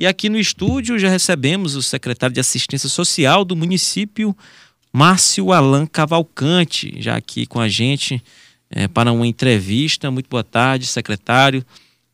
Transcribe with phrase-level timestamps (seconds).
[0.00, 4.34] E aqui no estúdio já recebemos o secretário de Assistência Social do município,
[4.90, 8.24] Márcio Alan Cavalcante, já aqui com a gente
[8.70, 10.10] é, para uma entrevista.
[10.10, 11.62] Muito boa tarde, secretário.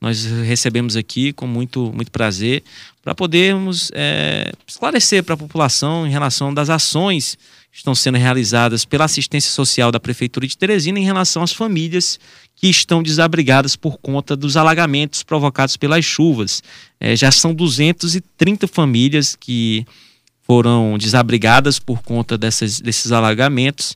[0.00, 2.64] Nós recebemos aqui com muito, muito prazer
[3.04, 7.38] para podermos é, esclarecer para a população em relação das ações
[7.76, 12.18] estão sendo realizadas pela assistência social da Prefeitura de Teresina em relação às famílias
[12.54, 16.62] que estão desabrigadas por conta dos alagamentos provocados pelas chuvas.
[16.98, 19.84] É, já são 230 famílias que
[20.42, 23.94] foram desabrigadas por conta dessas, desses alagamentos.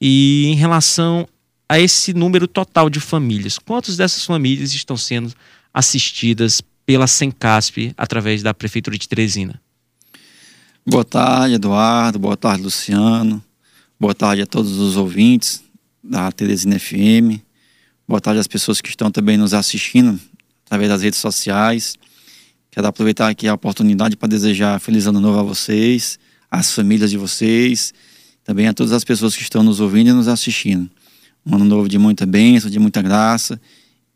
[0.00, 1.28] E em relação
[1.68, 5.32] a esse número total de famílias, quantas dessas famílias estão sendo
[5.72, 9.60] assistidas pela Sencasp através da Prefeitura de Teresina?
[10.86, 12.18] Boa tarde, Eduardo.
[12.18, 13.44] Boa tarde, Luciano.
[13.98, 15.62] Boa tarde a todos os ouvintes
[16.02, 17.38] da Teresina FM.
[18.08, 20.18] Boa tarde às pessoas que estão também nos assistindo
[20.64, 21.96] através das redes sociais.
[22.70, 26.18] Quero aproveitar aqui a oportunidade para desejar feliz ano novo a vocês,
[26.50, 27.92] às famílias de vocês,
[28.42, 30.90] também a todas as pessoas que estão nos ouvindo e nos assistindo.
[31.44, 33.60] Um ano novo de muita bênção, de muita graça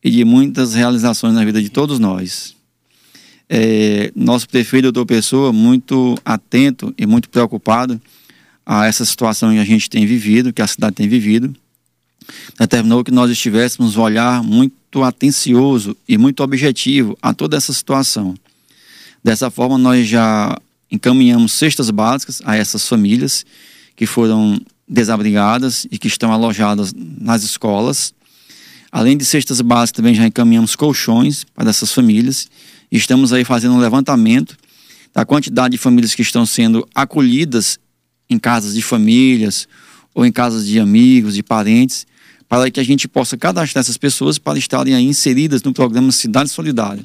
[0.02, 2.56] e de muitas realizações na vida de todos nós.
[3.48, 8.00] É, nosso prefeito, doutor Pessoa, muito atento e muito preocupado
[8.64, 11.54] a essa situação que a gente tem vivido, que a cidade tem vivido
[12.58, 18.34] determinou que nós estivéssemos um olhar muito atencioso e muito objetivo a toda essa situação.
[19.22, 20.56] Dessa forma, nós já
[20.90, 23.44] encaminhamos cestas básicas a essas famílias
[23.96, 28.14] que foram desabrigadas e que estão alojadas nas escolas.
[28.92, 32.48] Além de cestas básicas, também já encaminhamos colchões para essas famílias.
[32.96, 34.56] Estamos aí fazendo um levantamento
[35.12, 37.76] da quantidade de famílias que estão sendo acolhidas
[38.30, 39.66] em casas de famílias
[40.14, 42.06] ou em casas de amigos, de parentes,
[42.48, 46.50] para que a gente possa cadastrar essas pessoas para estarem aí inseridas no programa Cidade
[46.50, 47.04] Solidária,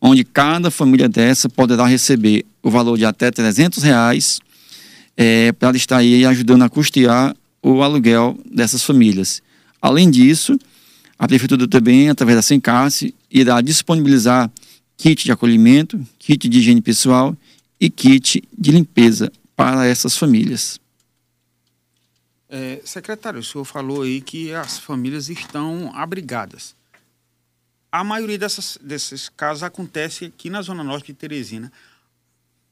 [0.00, 4.40] onde cada família dessa poderá receber o valor de até 300 reais
[5.16, 9.40] é, para estar aí ajudando a custear o aluguel dessas famílias.
[9.80, 10.58] Além disso,
[11.16, 14.50] a Prefeitura também, através da Sencasse, irá disponibilizar
[15.02, 17.36] kit de acolhimento, kit de higiene pessoal
[17.80, 20.80] e kit de limpeza para essas famílias.
[22.48, 26.76] É, secretário, o senhor falou aí que as famílias estão abrigadas.
[27.90, 31.72] A maioria dessas, desses casos acontece aqui na Zona Norte de Teresina.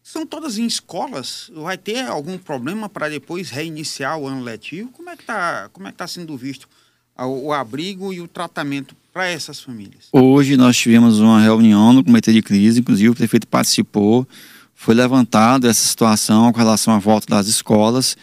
[0.00, 1.50] São todas em escolas?
[1.52, 4.92] Vai ter algum problema para depois reiniciar o ano letivo?
[4.92, 6.68] Como é que está é tá sendo visto
[7.16, 10.08] o abrigo e o tratamento para essas famílias?
[10.12, 14.26] Hoje nós tivemos uma reunião no Comitê de Crise, inclusive o prefeito participou,
[14.74, 18.16] foi levantado essa situação com relação à volta das escolas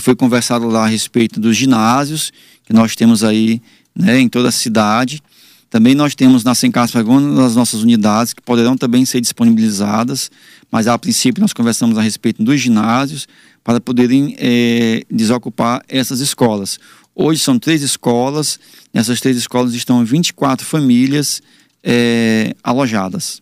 [0.00, 2.32] foi conversado lá a respeito dos ginásios
[2.64, 3.62] que nós temos aí
[3.94, 5.22] né, em toda a cidade.
[5.70, 10.30] Também nós temos na Sencaspa algumas das nossas unidades que poderão também ser disponibilizadas,
[10.70, 13.26] mas a princípio nós conversamos a respeito dos ginásios
[13.64, 16.78] para poderem é, desocupar essas escolas.
[17.18, 18.60] Hoje são três escolas,
[18.92, 21.40] nessas três escolas estão 24 famílias
[21.82, 23.40] é, alojadas.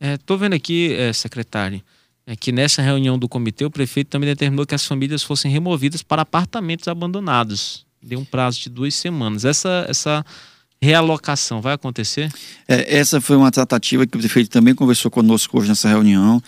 [0.00, 1.82] Estou é, vendo aqui, é, secretário,
[2.24, 6.04] é que nessa reunião do comitê, o prefeito também determinou que as famílias fossem removidas
[6.04, 7.84] para apartamentos abandonados.
[8.00, 9.44] Deu um prazo de duas semanas.
[9.44, 10.24] Essa, essa
[10.80, 12.30] realocação vai acontecer?
[12.68, 16.40] É, essa foi uma tratativa que o prefeito também conversou conosco hoje nessa reunião.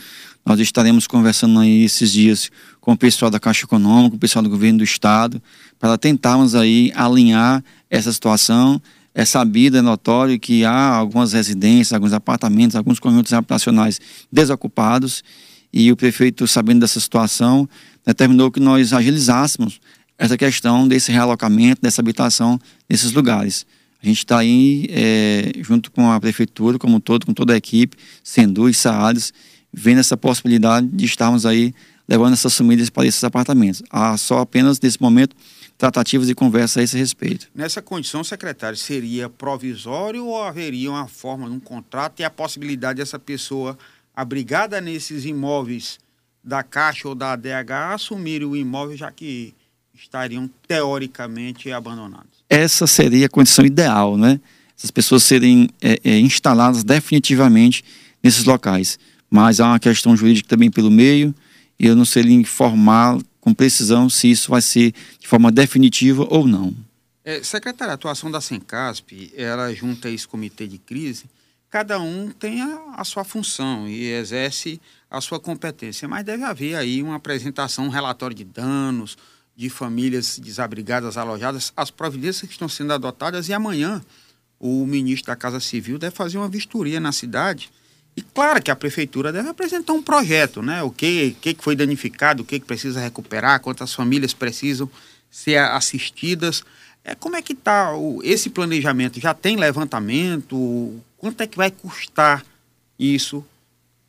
[0.45, 2.53] Nós estaremos conversando aí esses dias
[2.87, 5.43] com o pessoal da Caixa Econômica, com o pessoal do governo do Estado,
[5.77, 7.61] para tentarmos aí alinhar
[7.91, 8.81] essa situação.
[9.13, 15.25] É sabido, é notório que há algumas residências, alguns apartamentos, alguns conjuntos habitacionais desocupados
[15.73, 17.69] e o prefeito, sabendo dessa situação,
[18.07, 19.81] determinou que nós agilizássemos
[20.17, 22.57] essa questão desse realocamento, dessa habitação
[22.89, 23.67] nesses lugares.
[24.01, 27.57] A gente está aí, é, junto com a prefeitura, como um todo, com toda a
[27.57, 29.33] equipe, Sendu e Saades,
[29.73, 31.75] vendo essa possibilidade de estarmos aí
[32.09, 33.83] levando essas famílias para esses apartamentos.
[33.91, 35.35] Há só apenas, nesse momento,
[35.77, 37.49] tratativas e conversa a esse respeito.
[37.55, 43.19] Nessa condição, secretário, seria provisório ou haveria uma forma, num contrato e a possibilidade dessa
[43.19, 43.77] pessoa
[44.15, 45.99] abrigada nesses imóveis
[46.43, 49.53] da Caixa ou da ADH assumirem o imóvel, já que
[49.95, 52.45] estariam teoricamente abandonados.
[52.49, 54.41] Essa seria a condição ideal, né?
[54.79, 57.83] Essas pessoas serem é, é, instaladas definitivamente
[58.23, 58.99] nesses locais.
[59.29, 61.35] Mas há uma questão jurídica também pelo meio,
[61.79, 66.47] e eu não sei informar com precisão se isso vai ser de forma definitiva ou
[66.47, 66.75] não.
[67.25, 67.41] É,
[67.81, 71.25] a atuação da Sencasp, ela junta esse comitê de crise,
[71.69, 74.81] cada um tem a, a, sua função e exerce
[75.11, 79.19] a sua competência, mas deve haver aí uma apresentação, um relatório de danos,
[79.57, 84.03] de famílias desabrigadas, alojadas, as providências que estão sendo adotadas e amanhã
[84.59, 87.71] o ministro da Casa Civil deve fazer uma vistoria na cidade
[88.17, 90.83] E claro que a prefeitura deve apresentar um projeto, né?
[90.83, 94.89] O que, que foi danificado, o que precisa recuperar, quantas famílias precisam
[95.31, 96.65] ser assistidas.
[97.05, 97.91] É, como é que está
[98.23, 99.21] esse planejamento?
[99.21, 100.95] Já tem levantamento?
[101.19, 102.43] Quanto é que vai custar
[102.99, 103.45] isso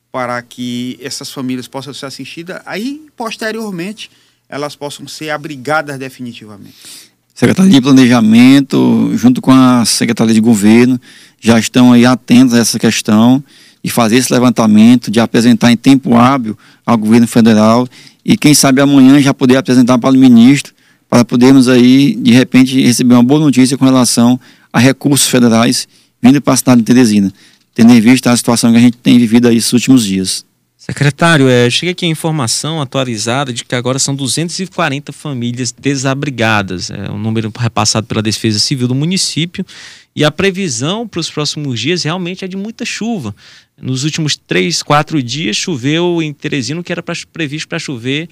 [0.09, 2.61] para que essas famílias possam ser assistidas?
[2.65, 4.09] Aí, posteriormente,
[4.47, 6.75] elas possam ser abrigadas definitivamente.
[7.35, 10.99] Secretaria de Planejamento, junto com a Secretaria de Governo,
[11.39, 13.43] já estão aí atentos a essa questão
[13.87, 17.87] de fazer esse levantamento, de apresentar em tempo hábil ao governo federal
[18.23, 20.73] e quem sabe amanhã já poder apresentar para o ministro
[21.09, 24.37] para podermos aí, de repente, receber uma boa notícia com relação
[24.73, 25.87] a recursos federais
[26.21, 27.31] vindo para a cidade de Teresina,
[27.73, 30.45] tendo em vista a situação que a gente tem vivido aí esses últimos dias.
[30.75, 37.09] Secretário, é, chega aqui a informação atualizada de que agora são 240 famílias desabrigadas, é
[37.09, 39.65] um número repassado pela Defesa Civil do município,
[40.17, 43.35] e a previsão para os próximos dias realmente é de muita chuva.
[43.79, 48.27] Nos últimos três, quatro dias choveu em Teresina, que era pra, previsto para chover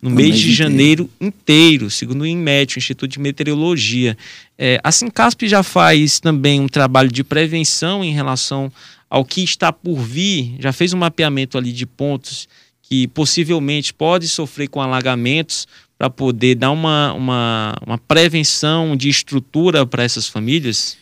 [0.00, 4.16] no mês, mês de janeiro inteiro, segundo o INMET, o Instituto de Meteorologia.
[4.56, 8.72] É, a Sincasp já faz também um trabalho de prevenção em relação
[9.10, 12.48] ao que está por vir, já fez um mapeamento ali de pontos
[12.80, 19.84] que possivelmente pode sofrer com alagamentos para poder dar uma, uma, uma prevenção de estrutura
[19.84, 20.96] para essas famílias?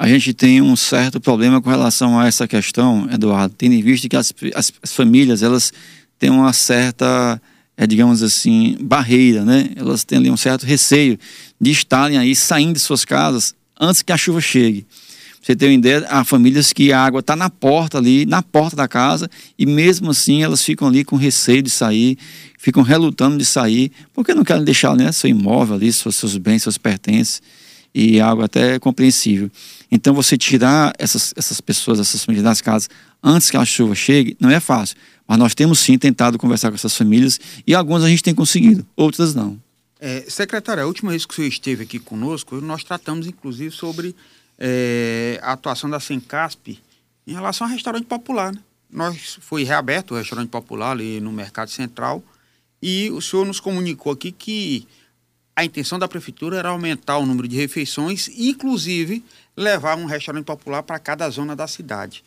[0.00, 4.08] A gente tem um certo problema com relação a essa questão, Eduardo, tendo em vista
[4.08, 5.74] que as, as, as famílias elas
[6.18, 7.38] têm uma certa
[7.76, 9.68] é, digamos assim, barreira, né?
[9.76, 11.18] Elas têm ali um certo receio
[11.60, 14.86] de estarem aí saindo de suas casas antes que a chuva chegue.
[15.42, 18.74] Você tem uma ideia, há famílias que a água está na porta ali, na porta
[18.74, 22.16] da casa, e mesmo assim elas ficam ali com receio de sair,
[22.58, 26.62] ficam relutando de sair, porque não querem deixar né, seu imóvel ali, seus, seus bens,
[26.62, 27.42] seus pertences,
[27.94, 29.50] e é algo até compreensível.
[29.90, 32.88] Então você tirar essas, essas pessoas, essas famílias das casas
[33.22, 34.96] antes que a chuva chegue, não é fácil.
[35.26, 38.86] Mas nós temos sim tentado conversar com essas famílias e algumas a gente tem conseguido,
[38.96, 39.60] outras não.
[40.00, 44.16] É, secretário, a última vez que o senhor esteve aqui conosco, nós tratamos inclusive sobre
[44.58, 46.78] é, a atuação da Sencasp
[47.26, 48.52] em relação ao restaurante popular.
[48.52, 48.60] Né?
[48.90, 52.22] Nós foi reaberto o restaurante popular ali no Mercado Central
[52.82, 54.86] e o senhor nos comunicou aqui que
[55.60, 59.22] a intenção da prefeitura era aumentar o número de refeições, inclusive
[59.54, 62.24] levar um restaurante popular para cada zona da cidade.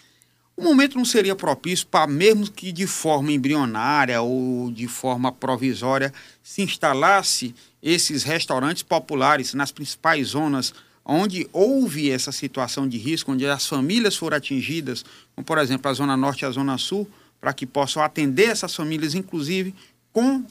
[0.56, 6.14] O momento não seria propício para, mesmo que de forma embrionária ou de forma provisória,
[6.44, 10.72] se instalasse esses restaurantes populares nas principais zonas
[11.04, 15.04] onde houve essa situação de risco, onde as famílias foram atingidas,
[15.36, 17.10] como por exemplo a Zona Norte e a Zona Sul,
[17.42, 19.74] para que possam atender essas famílias, inclusive
[20.13, 20.45] com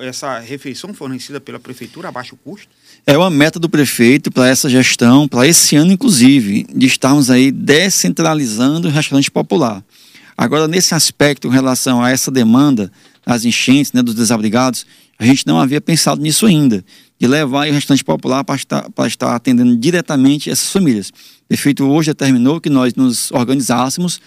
[0.00, 2.68] essa refeição fornecida pela prefeitura a baixo custo?
[3.06, 7.52] É uma meta do prefeito para essa gestão, para esse ano inclusive, de estarmos aí
[7.52, 9.84] descentralizando o restaurante popular.
[10.36, 12.90] Agora, nesse aspecto, em relação a essa demanda
[13.26, 14.86] das enchentes, né, dos desabrigados,
[15.18, 16.82] a gente não havia pensado nisso ainda,
[17.20, 21.10] de levar o restaurante popular para estar, para estar atendendo diretamente essas famílias.
[21.10, 24.20] O prefeito hoje determinou que nós nos organizássemos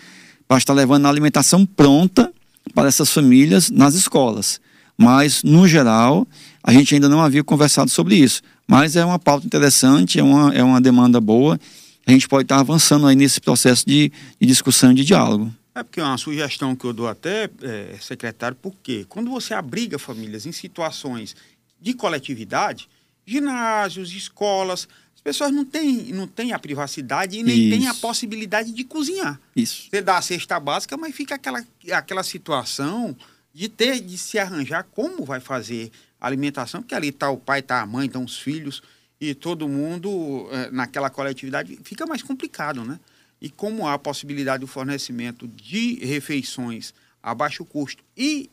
[0.48, 2.32] para estar levando a alimentação pronta
[2.74, 4.62] para essas famílias nas escolas.
[4.98, 6.28] Mas, no geral,
[6.64, 8.42] a gente ainda não havia conversado sobre isso.
[8.68, 11.60] Mas é uma pauta interessante, é uma, é uma demanda boa.
[12.06, 15.54] A gente pode estar avançando aí nesse processo de, de discussão e de diálogo.
[15.74, 20.00] É porque é uma sugestão que eu dou até, é, secretário, porque quando você abriga
[20.00, 21.36] famílias em situações
[21.82, 22.88] de coletividade,
[23.26, 28.72] ginásios, escolas, as pessoas não têm, não têm a privacidade e nem têm a possibilidade
[28.72, 29.40] de cozinhar.
[29.56, 29.88] Isso.
[29.90, 31.62] Você dá a cesta básica, mas fica aquela,
[31.92, 33.16] aquela situação
[33.56, 37.62] de ter de se arranjar como vai fazer a alimentação, porque ali está o pai,
[37.62, 38.84] está a mãe, estão os filhos
[39.20, 43.00] e todo mundo é, naquela coletividade fica mais complicado, né?
[43.42, 46.94] E como há a possibilidade do fornecimento de refeições
[47.24, 48.50] a baixo custo e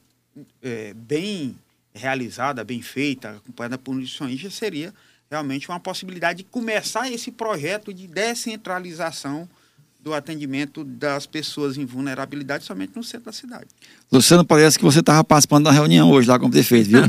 [0.62, 1.58] é, bem
[1.92, 4.94] realizada, bem feita, acompanhada por nutricionistas, seria
[5.28, 9.48] realmente uma possibilidade de começar esse projeto de descentralização
[10.02, 13.66] do atendimento das pessoas em vulnerabilidade somente no centro da cidade.
[14.10, 17.02] Luciano, parece que você estava participando da reunião hoje lá com o prefeito, viu?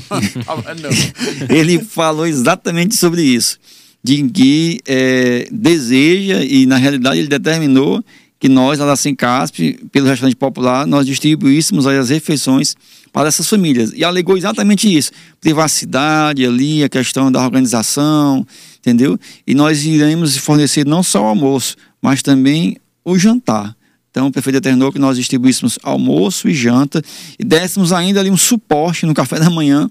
[1.49, 3.57] Ele falou exatamente sobre isso,
[4.03, 8.03] de que é, deseja e na realidade ele determinou
[8.39, 12.75] que nós, lá da Sencasp, pelo restaurante popular, nós distribuíssemos as refeições
[13.13, 13.93] para essas famílias.
[13.95, 18.45] E alegou exatamente isso: privacidade ali, a questão da organização,
[18.79, 19.17] entendeu?
[19.47, 23.75] E nós iremos fornecer não só o almoço, mas também o jantar.
[24.11, 27.01] Então, o prefeito determinou que nós distribuíssemos almoço e janta
[27.39, 29.89] e dessemos ainda ali um suporte no café da manhã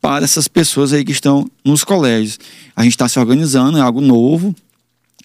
[0.00, 2.38] para essas pessoas aí que estão nos colégios.
[2.74, 4.54] A gente está se organizando, é algo novo.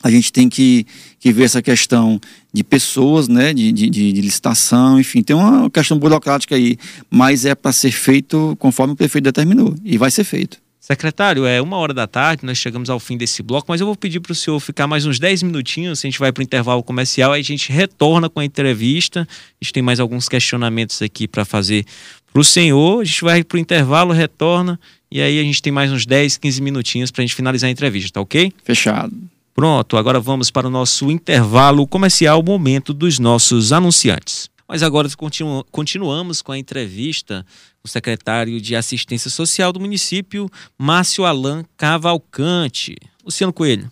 [0.04, 0.86] a gente tem que,
[1.20, 2.22] que ver essa questão
[2.54, 6.78] de pessoas, né, de, de, de licitação, enfim, tem uma questão burocrática aí,
[7.10, 10.60] mas é para ser feito conforme o prefeito determinou, e vai ser feito.
[10.86, 13.96] Secretário, é uma hora da tarde, nós chegamos ao fim desse bloco, mas eu vou
[13.96, 16.84] pedir para o senhor ficar mais uns 10 minutinhos, a gente vai para o intervalo
[16.84, 21.28] comercial, aí a gente retorna com a entrevista, a gente tem mais alguns questionamentos aqui
[21.28, 21.88] para fazer
[22.32, 25.74] para o senhor, a gente vai para o intervalo, retorna, e aí a gente tem
[25.74, 28.54] mais uns 10, 15 minutinhos para a gente finalizar a entrevista, tá ok?
[28.64, 29.12] Fechado.
[29.56, 34.52] Pronto, agora vamos para o nosso intervalo comercial, momento dos nossos anunciantes.
[34.68, 37.46] Mas agora continu continuamos com a entrevista
[37.82, 42.96] com o secretário de Assistência Social do município, Márcio Alain Cavalcante.
[43.24, 43.92] Luciano Coelho.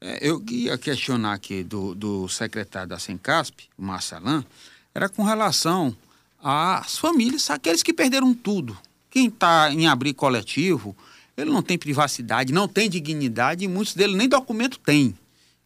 [0.00, 4.44] É, eu ia questionar aqui do, do secretário da Sencasp, Márcio Alain,
[4.94, 5.96] era com relação
[6.42, 8.76] às famílias, aqueles que perderam tudo.
[9.08, 10.96] Quem está em abrigo coletivo,
[11.36, 15.16] ele não tem privacidade, não tem dignidade e muitos deles nem documento têm.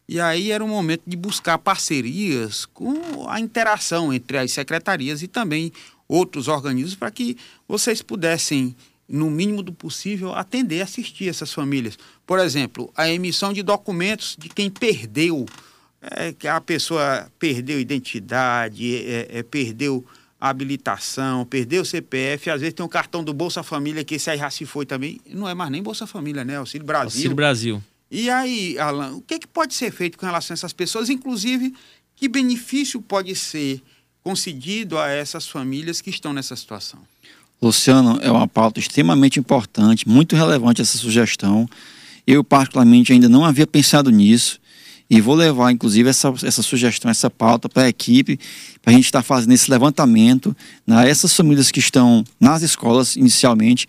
[0.09, 5.27] E aí era o momento de buscar parcerias com a interação entre as secretarias e
[5.27, 5.71] também
[6.07, 7.35] outros organismos para que
[7.67, 8.73] vocês pudessem,
[9.07, 11.99] no mínimo do possível, atender, assistir essas famílias.
[12.25, 15.45] Por exemplo, a emissão de documentos de quem perdeu,
[16.01, 20.05] é, que a pessoa perdeu identidade, é, é, perdeu
[20.39, 24.29] a habilitação, perdeu o CPF, às vezes tem um cartão do Bolsa Família que esse
[24.29, 25.19] aí já se foi também.
[25.29, 26.57] Não é mais nem Bolsa Família, né?
[26.57, 27.05] Auxílio Brasil.
[27.05, 27.83] Auxílio Brasil.
[28.09, 31.09] E aí, Alan, o que, é que pode ser feito com relação a essas pessoas?
[31.09, 31.73] Inclusive,
[32.15, 33.81] que benefício pode ser
[34.23, 36.99] concedido a essas famílias que estão nessa situação?
[37.61, 41.67] Luciano, é uma pauta extremamente importante, muito relevante essa sugestão.
[42.25, 44.59] Eu, particularmente, ainda não havia pensado nisso
[45.09, 48.39] e vou levar, inclusive, essa, essa sugestão, essa pauta para a equipe,
[48.81, 50.55] para a gente estar tá fazendo esse levantamento.
[50.85, 51.09] Né?
[51.09, 53.87] Essas famílias que estão nas escolas, inicialmente,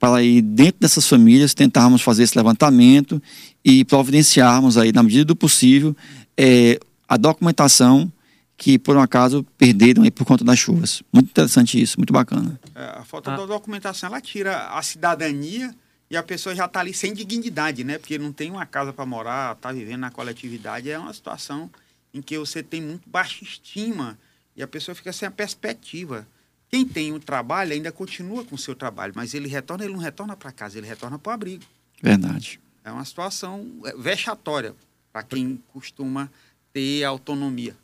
[0.00, 3.22] para aí dentro dessas famílias tentarmos fazer esse levantamento
[3.62, 5.94] e providenciarmos aí na medida do possível
[6.36, 8.10] é, a documentação
[8.56, 11.02] que por um acaso perderam aí por conta das chuvas.
[11.12, 12.58] Muito interessante isso, muito bacana.
[12.74, 13.36] É, a falta ah.
[13.36, 15.74] da documentação ela tira a cidadania
[16.10, 17.98] e a pessoa já está ali sem dignidade, né?
[17.98, 21.70] Porque não tem uma casa para morar, está vivendo na coletividade, é uma situação
[22.12, 24.18] em que você tem muito baixa estima
[24.56, 26.26] e a pessoa fica sem a perspectiva.
[26.70, 29.92] Quem tem o um trabalho ainda continua com o seu trabalho, mas ele retorna, ele
[29.92, 31.64] não retorna para casa, ele retorna para o abrigo.
[32.00, 32.60] Verdade.
[32.84, 34.74] É uma situação é, vexatória
[35.12, 36.30] para quem costuma
[36.72, 37.76] ter autonomia.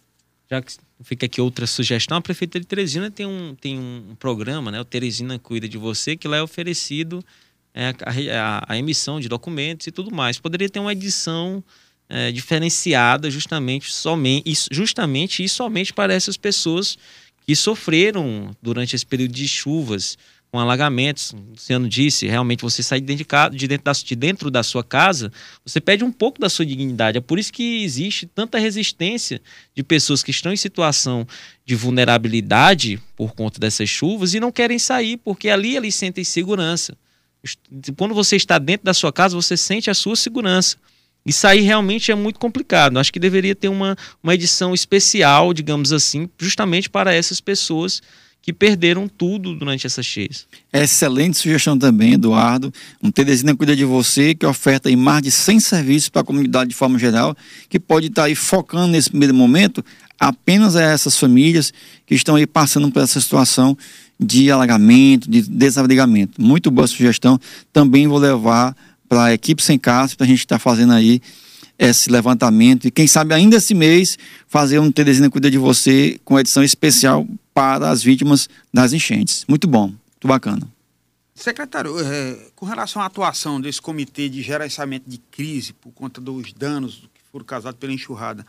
[0.49, 4.71] Já que fica aqui outra sugestão, a Prefeitura de Teresina tem um, tem um programa,
[4.71, 4.81] né?
[4.81, 7.25] O Teresina Cuida de Você, que lá é oferecido
[7.75, 10.39] é, a, a, a, emissão de documentos e tudo mais.
[10.39, 11.63] Poderia ter uma edição
[12.09, 16.97] é, diferenciada justamente, somente, justamente e somente para essas pessoas
[17.47, 20.19] que sofreram durante esse período de chuvas,
[20.51, 21.33] com alagamentos.
[21.33, 24.83] O Luciano disse, realmente você sai de dentro, de, dentro da, de dentro da sua
[24.83, 25.31] casa,
[25.65, 27.19] você perde um pouco da sua dignidade.
[27.19, 29.41] É por isso que existe tanta resistência
[29.75, 31.27] de pessoas que estão em situação
[31.65, 36.97] de vulnerabilidade por conta dessas chuvas e não querem sair, porque ali eles sentem segurança.
[37.97, 40.79] Quando você está dentro da sua casa, você sente a sua segurança.
[41.27, 42.99] Isso aí realmente é muito complicado.
[42.99, 48.01] Acho que deveria ter uma, uma edição especial, digamos assim, justamente para essas pessoas
[48.47, 50.47] que perderam tudo durante essas cheias.
[50.73, 52.73] Excelente sugestão também, Eduardo.
[53.03, 56.77] Um Teresina Cuida de Você, que oferta mais de 100 serviços para a comunidade de
[56.77, 57.37] forma geral,
[57.69, 59.85] que pode estar aí focando nesse primeiro momento
[60.19, 61.73] apenas a essas famílias
[62.07, 63.77] que estão aí passando por essa situação
[64.19, 66.41] de alagamento, de desabrigamento.
[66.41, 67.41] Muito boa sugestão.
[67.73, 68.77] Também vou levar
[69.09, 71.21] para a equipe sem casa, para a gente estar tá fazendo aí
[71.79, 76.39] esse levantamento e quem sabe ainda esse mês fazer um Teresina Cuida de Você com
[76.39, 79.45] edição especial para as vítimas das enchentes.
[79.49, 80.67] Muito bom, muito bacana.
[81.35, 86.53] Secretário, é, com relação à atuação desse comitê de gerenciamento de crise por conta dos
[86.55, 88.47] danos que foram causados pela enxurrada,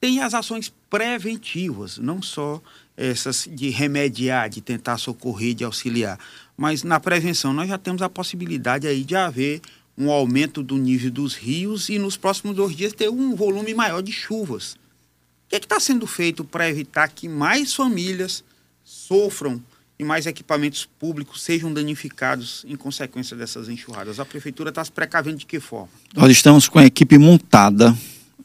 [0.00, 2.60] tem as ações preventivas, não só
[2.96, 6.18] essas de remediar, de tentar socorrer, de auxiliar,
[6.56, 9.60] mas na prevenção nós já temos a possibilidade aí de haver
[9.96, 14.02] um aumento do nível dos rios e nos próximos dois dias ter um volume maior
[14.02, 14.74] de chuvas.
[14.74, 18.44] O que é está sendo feito para evitar que mais famílias
[18.84, 19.62] sofram
[19.98, 24.20] e mais equipamentos públicos sejam danificados em consequência dessas enxurradas?
[24.20, 25.88] A prefeitura está se precavendo de que forma?
[26.14, 27.96] Nós estamos com a equipe montada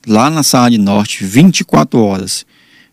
[0.08, 2.46] lá na Saúde Norte 24 horas.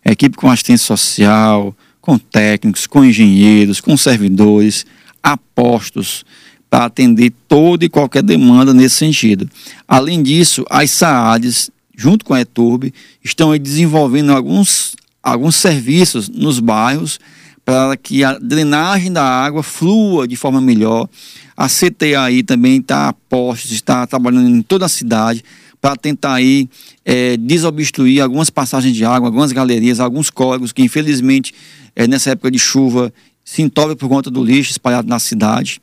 [0.03, 4.85] Equipe com assistência social, com técnicos, com engenheiros, com servidores,
[5.21, 6.25] apostos,
[6.69, 9.49] para atender toda e qualquer demanda nesse sentido.
[9.87, 17.19] Além disso, as SAADs, junto com a ETURB, estão desenvolvendo alguns, alguns serviços nos bairros
[17.65, 21.07] para que a drenagem da água flua de forma melhor.
[21.55, 25.43] A CTAI também está a postos, está trabalhando em toda a cidade
[25.81, 26.67] para tentar aí
[27.05, 31.53] é, desobstruir algumas passagens de água, algumas galerias, alguns córregos que infelizmente
[31.95, 35.81] é, nessa época de chuva se entopem por conta do lixo espalhado na cidade.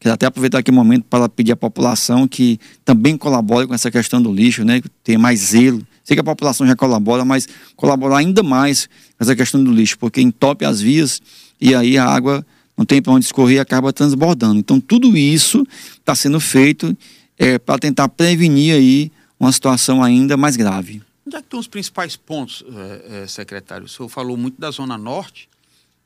[0.00, 3.74] Quero até aproveitar aqui o um momento para pedir à população que também colabore com
[3.74, 4.80] essa questão do lixo, né?
[5.04, 5.86] Ter mais zelo.
[6.02, 9.98] Sei que a população já colabora, mas colaborar ainda mais com essa questão do lixo,
[9.98, 11.20] porque entope as vias
[11.60, 12.44] e aí a água
[12.78, 14.58] não tem para onde escorrer e acaba transbordando.
[14.58, 15.66] Então tudo isso
[15.98, 16.96] está sendo feito
[17.38, 21.02] é, para tentar prevenir aí uma situação ainda mais grave.
[21.26, 23.84] Onde é que estão os principais pontos, é, é, secretário?
[23.84, 25.46] O senhor falou muito da Zona Norte,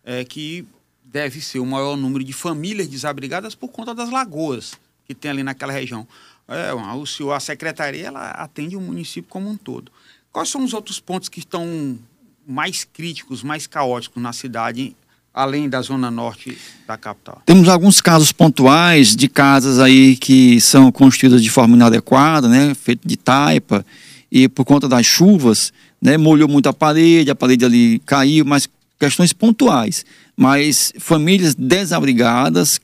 [0.04, 0.66] é, que
[1.04, 4.72] deve ser o maior número de famílias desabrigadas por conta das lagoas
[5.06, 6.06] que tem ali naquela região.
[6.48, 9.92] É, o senhor, a secretaria ela atende o município como um todo.
[10.32, 11.98] Quais são os outros pontos que estão
[12.46, 14.96] mais críticos, mais caóticos na cidade,
[15.32, 17.42] além da zona norte da capital?
[17.46, 23.06] Temos alguns casos pontuais de casas aí que são construídas de forma inadequada, né, feito
[23.06, 23.84] de taipa,
[24.30, 28.68] e por conta das chuvas, né, molhou muito a parede, a parede ali caiu, mas
[28.98, 30.04] questões pontuais
[30.36, 32.80] mas famílias desabrigadas,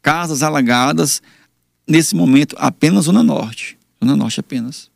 [0.00, 1.22] casas alagadas,
[1.86, 3.78] nesse momento apenas Zona Norte.
[4.02, 4.90] Zona Norte apenas.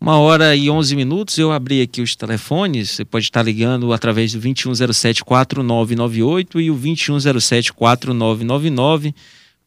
[0.00, 4.32] Uma hora e onze minutos, eu abri aqui os telefones, você pode estar ligando através
[4.32, 9.12] do 2107-4998 e o 2107-4999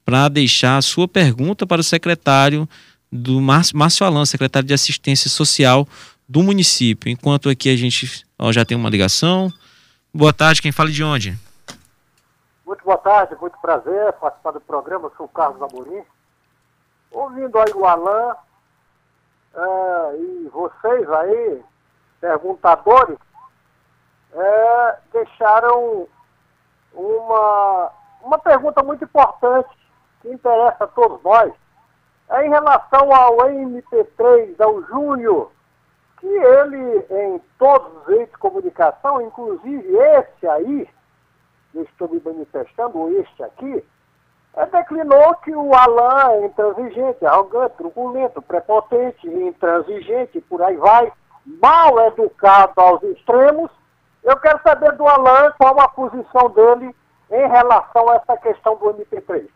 [0.05, 2.69] para deixar a sua pergunta para o secretário
[3.11, 5.85] do Márcio, Alan, secretário de Assistência Social
[6.27, 7.09] do município.
[7.09, 9.51] Enquanto aqui a gente ó, já tem uma ligação,
[10.11, 11.37] Boa tarde, quem fala de onde?
[12.65, 16.03] Muito boa tarde, muito prazer participar do programa, eu sou o Carlos Amorim.
[17.11, 18.35] Ouvindo aí o Alain
[19.53, 21.63] é, e vocês aí,
[22.19, 23.19] perguntadores,
[24.33, 26.07] é, deixaram
[26.91, 27.91] uma,
[28.23, 29.69] uma pergunta muito importante
[30.23, 31.53] que interessa a todos nós.
[32.29, 35.51] É em relação ao MP3, ao Júnior,
[36.19, 40.89] que ele, em todos os eixos de comunicação, inclusive esse aí,
[41.73, 43.83] eu estou me manifestando, este aqui,
[44.55, 51.11] é, declinou que o Alain é intransigente, arrogante, truculento, prepotente, intransigente, por aí vai,
[51.45, 53.71] mal educado aos extremos.
[54.23, 56.93] Eu quero saber do Alain qual a posição dele
[57.31, 59.47] em relação a essa questão do MP3.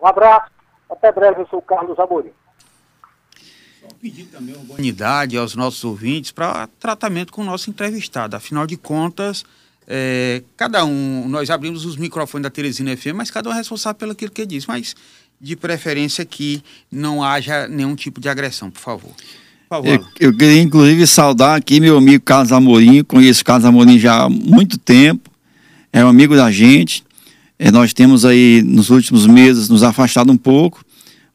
[0.00, 0.50] Um abraço,
[0.90, 2.34] até breve, eu sou o Carlos Amorim
[4.00, 8.36] pedir também uma unidade aos nossos ouvintes para tratamento com o nosso entrevistado.
[8.36, 9.44] Afinal de contas,
[9.86, 13.98] é, cada um, nós abrimos os microfones da Teresina FM, mas cada um é responsável
[13.98, 14.66] pelo que ele diz.
[14.66, 14.94] Mas,
[15.40, 19.10] de preferência, que não haja nenhum tipo de agressão, por favor.
[19.68, 19.88] Por favor.
[19.88, 23.04] Eu, eu, queria, inclusive, saudar aqui meu amigo Carlos Amorim.
[23.04, 25.30] Conheço o Carlos Amorim já há muito tempo.
[25.92, 27.04] É um amigo da gente.
[27.58, 30.85] É, nós temos aí, nos últimos meses, nos afastado um pouco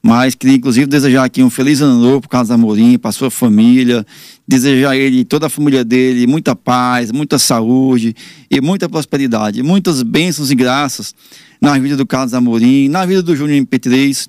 [0.03, 3.29] mas queria inclusive desejar aqui um feliz ano novo para o Carlos Amorim, para sua
[3.29, 4.05] família,
[4.47, 8.15] desejar a ele, toda a família dele, muita paz, muita saúde
[8.49, 11.13] e muita prosperidade, muitas bênçãos e graças
[11.61, 14.27] na vida do Carlos Amorim, na vida do Júnior MP3.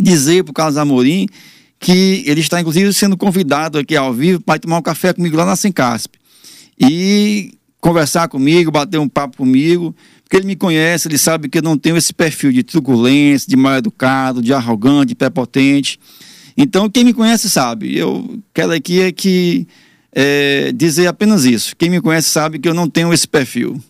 [0.00, 1.26] Dizer para o Carlos Amorim
[1.80, 5.44] que ele está inclusive sendo convidado aqui ao vivo para tomar um café comigo lá
[5.44, 6.14] na Sencasp.
[6.80, 11.62] E conversar comigo, bater um papo comigo, porque ele me conhece, ele sabe que eu
[11.62, 16.00] não tenho esse perfil de truculência, de mal educado, de arrogante, de prepotente.
[16.56, 17.96] Então, quem me conhece sabe.
[17.96, 19.68] Eu quero aqui é que
[20.12, 21.76] é, dizer apenas isso.
[21.76, 23.80] Quem me conhece sabe que eu não tenho esse perfil.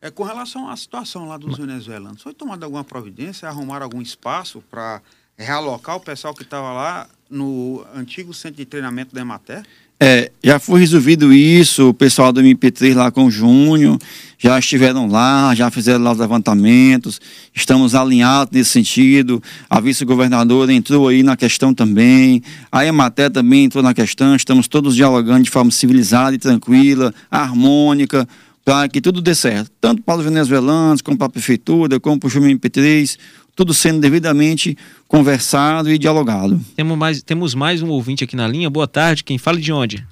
[0.00, 4.62] É com relação à situação lá dos venezuelanos, foi tomada alguma providência, arrumar algum espaço
[4.70, 5.02] para
[5.36, 9.64] realocar o pessoal que estava lá no antigo centro de treinamento da Emater?
[10.00, 13.98] É, já foi resolvido isso, o pessoal do MP3 lá com o Júnior,
[14.38, 17.20] já estiveram lá, já fizeram lá os levantamentos,
[17.52, 23.82] estamos alinhados nesse sentido, a vice-governadora entrou aí na questão também, a Ematé também entrou
[23.82, 28.28] na questão, estamos todos dialogando de forma civilizada e tranquila, harmônica,
[28.64, 32.28] para que tudo dê certo, tanto para os venezuelanos, como para a prefeitura, como para
[32.28, 33.18] o Júnior MP3,
[33.58, 36.60] tudo sendo devidamente conversado e dialogado.
[36.76, 38.70] Temos mais, temos mais um ouvinte aqui na linha.
[38.70, 40.06] Boa tarde, quem fala de onde?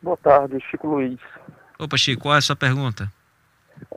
[0.00, 1.18] Boa tarde, Chico Luiz.
[1.76, 3.12] Opa, Chico, qual é a sua pergunta?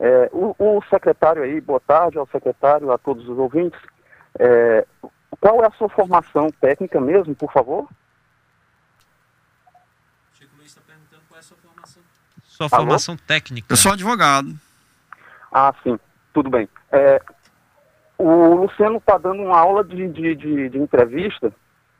[0.00, 3.78] É, o, o, secretário aí, boa tarde ao secretário, a todos os ouvintes.
[4.36, 4.84] É,
[5.40, 7.88] qual é a sua formação técnica mesmo, por favor?
[10.32, 12.02] Chico Luiz está perguntando qual é a sua formação.
[12.42, 12.76] Sua Alô?
[12.82, 13.72] formação técnica.
[13.72, 14.58] Eu sou advogado.
[15.52, 15.96] Ah, sim,
[16.34, 16.68] tudo bem.
[16.90, 17.22] É,
[18.18, 21.52] o Luciano está dando uma aula de, de, de, de entrevista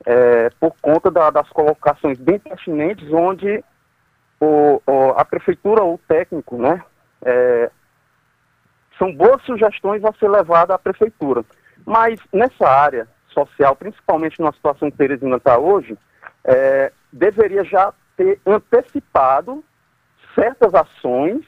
[0.04, 3.62] é, por conta da, das colocações bem pertinentes, onde
[4.40, 6.82] o, o, a prefeitura ou o técnico, né,
[7.22, 7.70] é,
[8.98, 11.44] são boas sugestões a ser levada à prefeitura.
[11.84, 15.96] Mas nessa área social, principalmente numa situação que Teresina está hoje,
[16.44, 19.62] é, deveria já ter antecipado
[20.34, 21.44] certas ações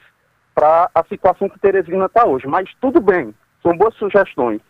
[0.53, 2.47] para a situação que Teresina está hoje.
[2.47, 4.61] Mas tudo bem, são boas sugestões.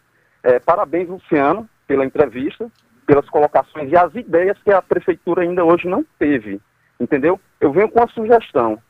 [0.43, 2.69] É, parabéns, Luciano, pela entrevista,
[3.05, 6.61] pelas colocações e as ideias que a prefeitura ainda hoje não teve.
[6.99, 7.39] Entendeu?
[7.59, 8.81] Eu venho com a sugestão.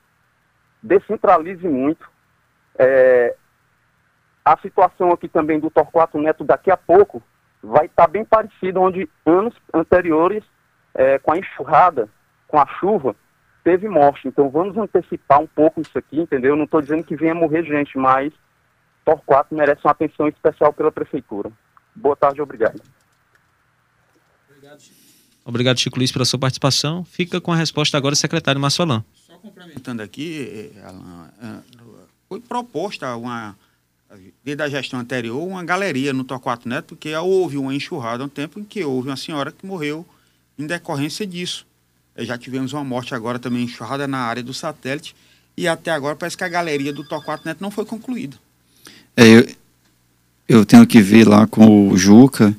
[0.81, 2.09] Descentralize muito.
[2.77, 3.35] É,
[4.43, 7.21] a situação aqui também do Torquato Neto daqui a pouco
[7.61, 10.43] vai estar tá bem parecida, onde anos anteriores,
[10.93, 12.09] é, com a enxurrada,
[12.47, 13.15] com a chuva,
[13.63, 14.27] teve morte.
[14.27, 16.55] Então vamos antecipar um pouco isso aqui, entendeu?
[16.55, 18.33] Não estou dizendo que venha morrer gente, mas
[19.09, 21.51] Torquato merece uma atenção especial pela prefeitura.
[21.95, 22.79] Boa tarde, obrigado.
[24.47, 24.99] Obrigado, Chico.
[25.43, 27.03] Obrigado, Chico Luiz, pela sua participação.
[27.03, 29.03] Fica com a resposta agora, secretário Márcio Alain.
[29.15, 31.59] Só complementando aqui, eh, Alain, eh,
[32.27, 33.55] foi proposta uma
[34.43, 38.59] desde a gestão anterior, uma galeria no Torquato Neto, porque houve uma enxurrada um tempo
[38.59, 40.05] em que houve uma senhora que morreu
[40.57, 41.65] em decorrência disso.
[42.15, 45.15] Eh, já tivemos uma morte agora também enxurrada na área do satélite
[45.57, 48.37] e até agora parece que a galeria do Torquato Neto não foi concluída.
[49.15, 49.47] É, eu,
[50.47, 52.55] eu tenho que ver lá com o Juca,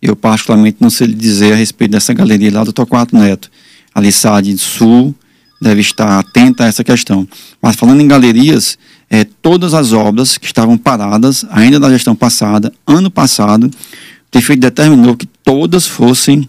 [0.00, 3.50] eu particularmente não sei lhe dizer a respeito dessa galeria lá do Torquato Neto.
[3.94, 5.14] A Lissade Sul
[5.60, 7.28] deve estar atenta a essa questão.
[7.60, 8.78] Mas falando em galerias,
[9.10, 14.60] é, todas as obras que estavam paradas, ainda da gestão passada, ano passado, o prefeito
[14.60, 16.48] determinou que todas fossem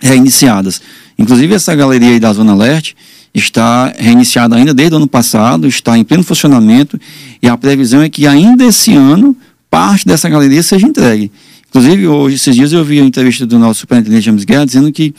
[0.00, 0.80] reiniciadas.
[1.18, 2.96] Inclusive essa galeria aí da Zona Leste
[3.34, 6.98] está reiniciada ainda desde o ano passado, está em pleno funcionamento
[7.42, 9.36] e a previsão é que ainda esse ano
[9.68, 11.32] parte dessa galeria seja entregue.
[11.68, 15.12] Inclusive, hoje, esses dias eu vi a entrevista do nosso superintendente James Guerra dizendo que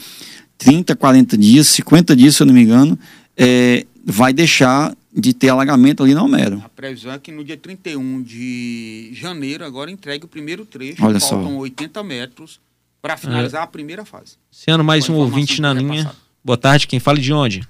[0.56, 2.98] 30, 40 dias, 50 dias, se eu não me engano,
[3.36, 6.62] é, vai deixar de ter alagamento ali na Homero.
[6.64, 11.04] A previsão é que no dia 31 de janeiro agora entregue o primeiro trecho.
[11.04, 11.58] Olha faltam só.
[11.58, 12.60] 80 metros
[13.02, 13.64] para finalizar é.
[13.64, 14.36] a primeira fase.
[14.66, 16.10] Ano mais um ouvinte na linha.
[16.42, 17.62] Boa tarde, quem fala de onde?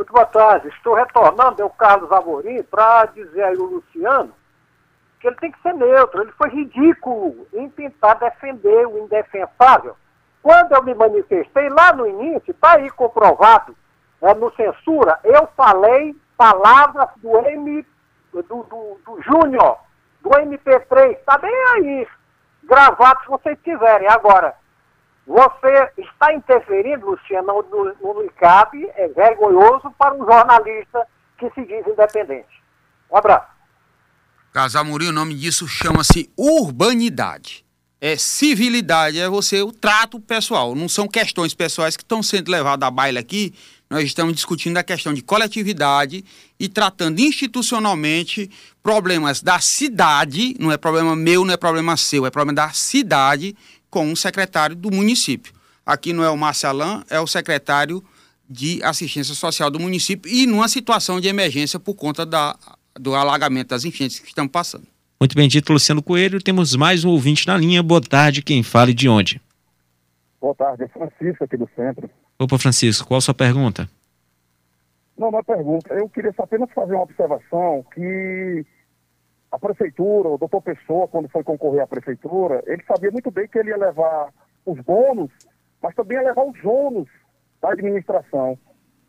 [0.00, 0.68] Muito boa tarde.
[0.68, 4.32] Estou retornando, é o Carlos Amorim, para dizer aí o Luciano
[5.20, 6.22] que ele tem que ser neutro.
[6.22, 9.94] Ele foi ridículo em tentar defender o indefensável.
[10.42, 13.76] Quando eu me manifestei lá no início, está aí comprovado,
[14.22, 17.86] é, no censura, eu falei palavras do M
[18.32, 19.80] do, do, do Júnior,
[20.22, 22.08] do MP3, está bem aí,
[22.64, 24.08] gravado se vocês tiverem.
[24.08, 24.54] Agora,
[25.30, 28.30] você está interferindo, Luciano, no, no,
[28.96, 31.06] é vergonhoso para um jornalista
[31.38, 32.48] que se diz independente.
[33.08, 33.46] Um abraço.
[34.52, 37.64] Casamuri, o nome disso chama-se urbanidade
[38.00, 40.74] é civilidade, é você o trato pessoal.
[40.74, 43.52] Não são questões pessoais que estão sendo levadas à baila aqui.
[43.90, 46.24] Nós estamos discutindo a questão de coletividade
[46.58, 48.50] e tratando institucionalmente
[48.82, 53.54] problemas da cidade, não é problema meu, não é problema seu, é problema da cidade
[53.90, 55.52] com o secretário do município.
[55.84, 58.02] Aqui não é o Marcelan, é o secretário
[58.48, 62.56] de assistência social do município e numa situação de emergência por conta da,
[62.94, 64.86] do alagamento das enchentes que estamos passando.
[65.20, 66.42] Muito bem dito, Luciano Coelho.
[66.42, 67.82] Temos mais um ouvinte na linha.
[67.82, 69.40] Boa tarde, quem fala e de onde?
[70.40, 72.08] Boa tarde, é Francisco aqui do centro.
[72.38, 73.88] Opa, Francisco, qual a sua pergunta?
[75.18, 75.92] Não, não é pergunta.
[75.92, 78.64] Eu queria apenas fazer uma observação que
[79.50, 83.58] a prefeitura, o doutor Pessoa, quando foi concorrer à prefeitura, ele sabia muito bem que
[83.58, 84.32] ele ia levar
[84.64, 85.30] os bônus,
[85.82, 87.08] mas também ia levar os ônus
[87.60, 88.58] da administração.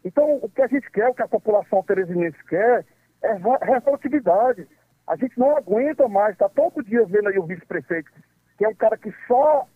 [0.03, 2.85] Então, o que a gente quer, o que a população teresinense quer,
[3.21, 4.67] é responsabilidade.
[5.07, 8.09] A gente não aguenta mais, está todo dia vendo aí o vice-prefeito,
[8.57, 9.67] que é um cara que só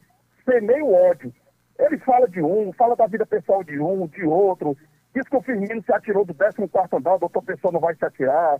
[0.44, 1.32] semeia o ódio.
[1.78, 4.76] Ele fala de um, fala da vida pessoal de um, de outro,
[5.14, 6.58] diz que o Firmino se atirou do 14
[6.94, 8.60] andar, o doutor Pessoa não vai se atirar.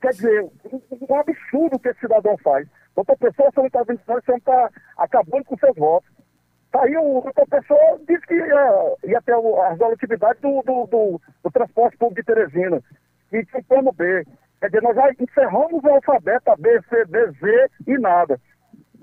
[0.00, 2.68] Quer dizer, um absurdo que esse cidadão faz.
[2.94, 6.10] Doutor Pessoa, você não está vendo, você não está acabando com seus votos.
[6.72, 11.20] Tá aí o doutor Pessoa disse que ia, ia ter as relatividades do, do, do,
[11.44, 12.82] do transporte público de Teresina,
[13.32, 14.26] e tinha plano B.
[14.60, 18.40] Quer dizer, nós já encerramos o alfabeto A, B, C, D, Z e nada.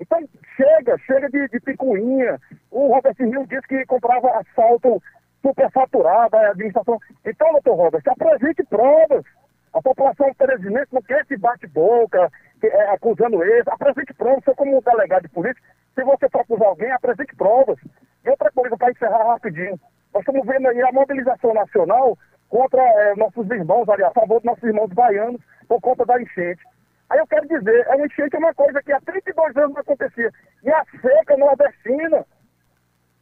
[0.00, 0.18] Então,
[0.56, 2.40] chega, chega de, de picuinha.
[2.70, 5.00] O Robert Rio disse que comprava asfalto
[5.40, 6.98] superfaturado, a administração.
[7.24, 9.24] Então, doutor Robert, apresente provas.
[9.74, 12.30] A população teresinense não quer esse bate-boca,
[12.62, 13.66] é, acusando eles.
[13.66, 14.44] Apresente provas.
[14.44, 15.60] Você, como delegado de polícia,
[15.94, 17.78] se você for acusar alguém, apresente provas.
[18.24, 19.78] E outra coisa, para encerrar rapidinho.
[20.14, 22.16] Nós estamos vendo aí a mobilização nacional
[22.48, 26.62] contra é, nossos irmãos, ali, a favor dos nossos irmãos baianos, por conta da enchente.
[27.10, 30.30] Aí eu quero dizer, a enchente é uma coisa que há 32 anos não acontecia.
[30.62, 32.24] E a seca nordestina,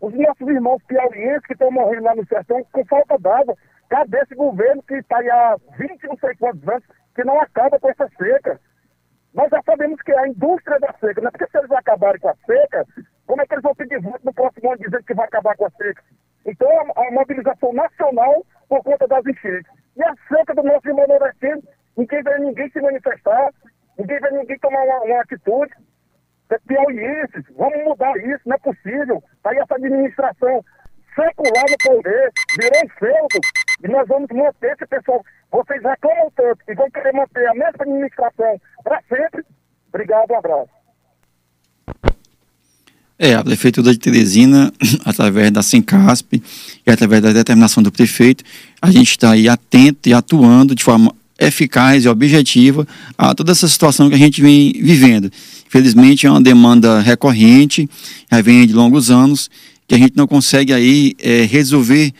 [0.00, 3.56] os nossos irmãos piauienses que estão morrendo lá no sertão com falta d'água,
[3.92, 7.90] cadê esse governo que está há 20 não sei quantos anos, que não acaba com
[7.90, 8.58] essa seca?
[9.34, 12.30] Nós já sabemos que a indústria da seca, não é porque se eles acabarem com
[12.30, 12.86] a seca,
[13.26, 15.66] Como é que eles vão pedir voto no próximo ano dizendo que vai acabar com
[15.66, 16.02] a seca?
[16.46, 19.70] Então, a, a mobilização nacional por conta das enchentes.
[19.96, 21.62] E a seca do nosso irmão nordestino,
[21.96, 23.50] ninguém vê ninguém se manifestar,
[23.98, 25.72] ninguém vê ninguém tomar uma, uma atitude.
[26.50, 29.22] É piauienses, vamos mudar isso, não é possível.
[29.42, 30.62] Tá aí essa administração
[31.14, 33.40] secular no poder, virou um feudo,
[33.82, 35.24] e nós vamos manter esse pessoal.
[35.50, 39.44] Vocês reclamam tanto e vão querer manter a mesma administração para sempre.
[39.88, 40.70] Obrigado, um abraço.
[43.18, 44.72] É, a Prefeitura de Teresina,
[45.04, 46.42] através da Sencasp
[46.86, 48.42] e através da determinação do prefeito,
[48.80, 52.86] a gente está aí atento e atuando de forma eficaz e objetiva
[53.18, 55.30] a toda essa situação que a gente vem vivendo.
[55.66, 57.88] Infelizmente é uma demanda recorrente,
[58.30, 59.50] já vem de longos anos,
[59.86, 62.12] que a gente não consegue aí é, resolver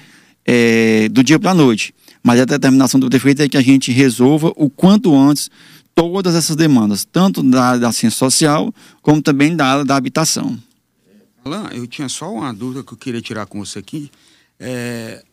[0.44, 1.94] é, do dia para a noite.
[2.22, 5.50] Mas a determinação do prefeito é que a gente resolva o quanto antes
[5.94, 10.59] todas essas demandas, tanto da área da ciência social, como também da área da habitação.
[11.44, 14.11] Alain, eu tinha só uma dúvida que eu queria tirar com você aqui.
[14.59, 15.24] É,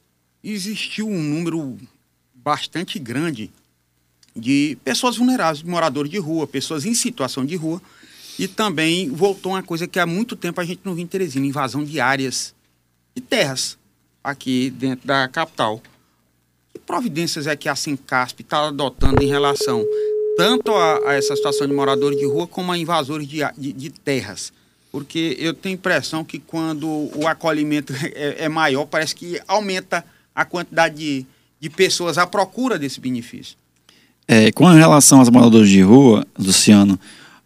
[0.43, 1.77] existiu um número
[2.33, 3.51] bastante grande
[4.35, 7.81] de pessoas vulneráveis, moradores de rua, pessoas em situação de rua,
[8.37, 11.45] e também voltou uma coisa que há muito tempo a gente não via em Teresina,
[11.45, 12.55] invasão de áreas
[13.15, 13.78] e terras
[14.23, 15.81] aqui dentro da capital.
[16.73, 19.85] Que providências é que a Sincasp está adotando em relação
[20.37, 23.89] tanto a, a, essa situação de moradores de rua como a invasores de, de, de
[23.89, 24.53] terras?
[24.91, 30.03] Porque eu tenho impressão que quando o acolhimento é, é maior, parece que aumenta
[30.33, 31.25] a quantidade de,
[31.59, 33.57] de pessoas à procura desse benefício.
[34.27, 36.99] É, com relação aos moradores de rua, Luciano,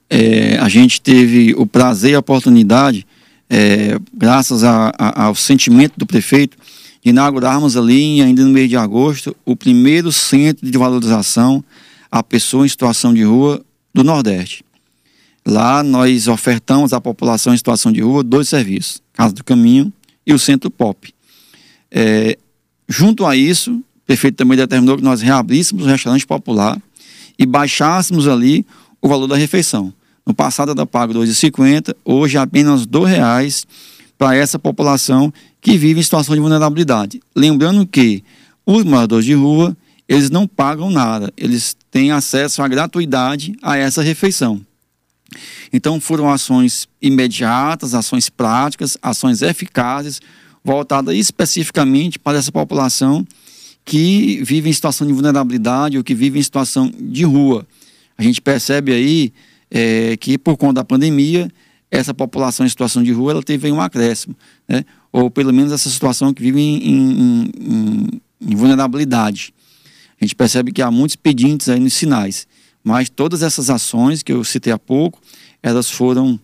[0.10, 3.08] é, a gente teve o prazer e a oportunidade,
[3.56, 6.58] é, graças a, a, ao sentimento do prefeito,
[7.04, 11.64] de inaugurarmos ali, ainda no mês de agosto, o primeiro centro de valorização
[12.12, 13.64] à pessoa em situação de rua
[13.94, 14.66] do Nordeste.
[15.46, 19.94] Lá nós ofertamos à população em situação de rua dois serviços, Casa do Caminho
[20.26, 21.14] e o Centro Pop.
[21.92, 22.36] É,
[22.90, 26.82] junto a isso, o prefeito também determinou que nós reabríssemos o restaurante popular
[27.38, 28.66] e baixássemos ali
[29.00, 29.94] o valor da refeição.
[30.26, 33.66] No passado era pago R$ 2,50, hoje é apenas R$ reais
[34.18, 37.22] para essa população que vive em situação de vulnerabilidade.
[37.36, 38.24] Lembrando que
[38.66, 39.76] os moradores de rua,
[40.08, 44.62] eles não pagam nada, eles têm acesso à gratuidade a essa refeição.
[45.72, 50.22] Então foram ações imediatas, ações práticas, ações eficazes,
[50.64, 53.26] voltadas especificamente para essa população
[53.84, 57.68] que vive em situação de vulnerabilidade ou que vive em situação de rua.
[58.18, 59.34] A gente percebe aí
[59.74, 61.52] é, que por conta da pandemia,
[61.90, 64.36] essa população em situação de rua ela teve um acréscimo,
[64.68, 64.86] né?
[65.12, 69.52] ou pelo menos essa situação que vive em, em, em, em vulnerabilidade.
[70.22, 72.48] A gente percebe que há muitos pedintes aí nos sinais,
[72.84, 75.20] mas todas essas ações que eu citei há pouco,
[75.62, 76.40] elas foram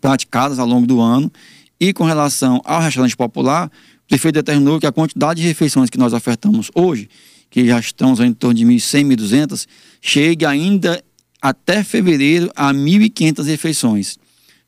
[0.00, 1.30] praticadas ao longo do ano.
[1.78, 3.70] E com relação ao restaurante popular,
[4.04, 7.08] o prefeito determinou que a quantidade de refeições que nós ofertamos hoje,
[7.50, 9.66] que já estamos em torno de 1.100, 1.200,
[10.00, 11.02] chegue ainda
[11.48, 14.18] até fevereiro a 1.500 refeições.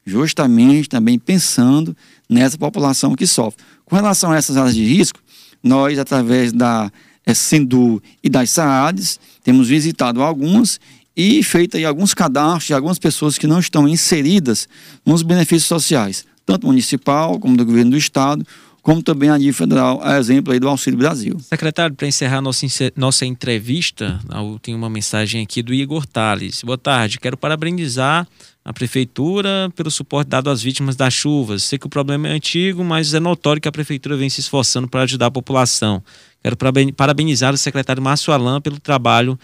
[0.06, 1.96] Justamente também pensando
[2.28, 3.62] nessa população que sofre.
[3.84, 5.20] Com relação a essas áreas de risco,
[5.62, 6.90] nós, através da
[7.26, 10.78] é, Sendu e das SAADs, temos visitado algumas
[11.16, 14.68] e feito aí alguns cadastros de algumas pessoas que não estão inseridas
[15.04, 18.46] nos benefícios sociais, tanto municipal como do governo do estado,
[18.88, 21.38] como também a nível federal, a exemplo aí do Auxílio Brasil.
[21.40, 22.64] Secretário, para encerrar nossa,
[22.96, 24.18] nossa entrevista,
[24.62, 26.62] tem uma mensagem aqui do Igor Tales.
[26.62, 28.26] Boa tarde, quero parabenizar
[28.64, 31.64] a Prefeitura pelo suporte dado às vítimas das chuvas.
[31.64, 34.88] Sei que o problema é antigo, mas é notório que a Prefeitura vem se esforçando
[34.88, 36.02] para ajudar a população.
[36.42, 36.56] Quero
[36.96, 39.38] parabenizar o secretário Márcio Alain pelo trabalho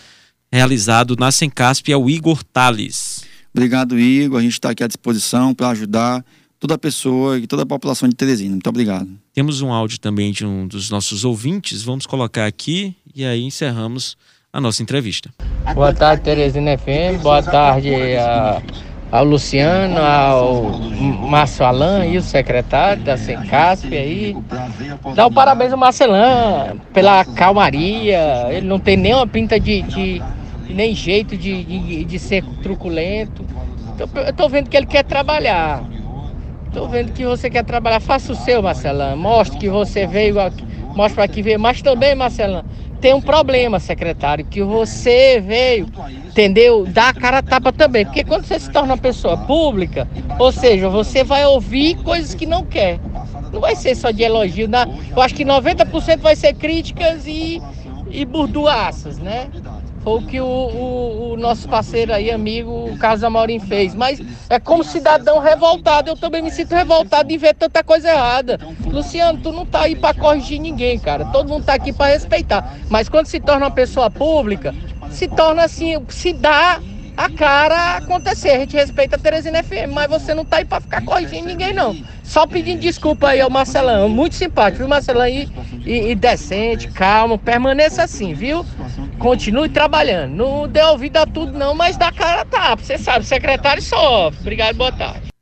[0.51, 3.27] realizado na Sencasp é o Igor Tales.
[3.53, 4.39] Obrigado, Igor.
[4.39, 6.25] A gente está aqui à disposição para ajudar
[6.65, 8.53] toda a pessoa e toda a população de Teresina.
[8.53, 9.07] Muito obrigado.
[9.35, 11.83] Temos um áudio também de um dos nossos ouvintes.
[11.83, 14.17] Vamos colocar aqui e aí encerramos
[14.51, 15.29] a nossa entrevista.
[15.75, 17.21] Boa tarde, Teresina FM.
[17.21, 18.63] Boa tarde a,
[19.13, 20.79] ao Luciano, ao
[21.29, 24.35] Márcio Alain e o secretário da Sencasp aí.
[25.15, 28.47] Dá o um parabéns ao Marcelan pela calmaria.
[28.49, 30.23] Ele não tem nenhuma pinta de, de
[30.71, 33.45] nem jeito de, de, de ser truculento.
[33.99, 35.85] Eu tô vendo que ele quer trabalhar.
[36.75, 38.01] Tô vendo que você quer trabalhar.
[38.01, 39.17] Faça o seu, Marcelão.
[39.17, 40.65] Mostre que você veio aqui.
[40.97, 41.61] Mostre para que veio.
[41.61, 42.65] Mas também, Marcelão,
[43.01, 45.87] tem um problema, secretário, que você veio,
[46.27, 46.85] entendeu?
[46.85, 48.05] Dá a cara a tapa também.
[48.05, 52.45] Porque quando você se torna uma pessoa pública, ou seja, você vai ouvir coisas que
[52.45, 52.99] não quer.
[53.53, 54.67] Não vai ser só de elogio.
[54.67, 54.99] Não.
[55.15, 57.63] Eu acho que 90% vai ser críticas e,
[58.11, 59.49] e burdoaças, né?
[60.03, 63.95] Foi o que o, o, o nosso parceiro aí, amigo, Carlos Amorim fez.
[63.95, 68.59] Mas é como cidadão revoltado, eu também me sinto revoltado de ver tanta coisa errada.
[68.87, 71.25] Luciano, tu não tá aí para corrigir ninguém, cara.
[71.27, 72.77] Todo mundo tá aqui para respeitar.
[72.89, 74.75] Mas quando se torna uma pessoa pública,
[75.11, 76.81] se torna assim, se dá
[77.17, 78.51] a cara acontecer.
[78.51, 81.73] A gente respeita a Teresina FM, mas você não tá aí pra ficar corrigindo ninguém,
[81.73, 81.97] não.
[82.23, 84.09] Só pedindo desculpa aí ao Marcelão.
[84.09, 85.29] Muito simpático, viu, Marcelão?
[85.29, 85.49] E,
[85.85, 88.65] e, e decente, calmo, permaneça assim, viu?
[89.19, 90.35] Continue trabalhando.
[90.35, 92.75] Não dê ouvido a tudo, não, mas dá cara tá.
[92.75, 94.41] Você sabe, secretário sofre.
[94.41, 95.35] Obrigado, boa tarde.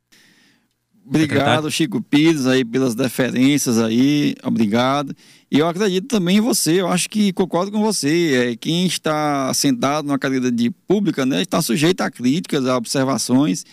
[1.05, 4.35] Obrigado, Chico Pires, aí, pelas deferências aí.
[4.41, 5.13] Obrigado.
[5.53, 8.53] E eu acredito também em você, eu acho que concordo com você.
[8.53, 13.63] É, quem está sentado numa cadeira de pública, né, está sujeito a críticas, a observações.